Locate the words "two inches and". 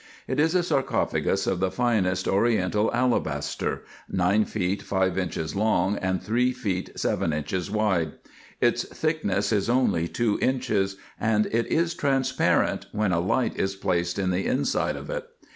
10.07-11.45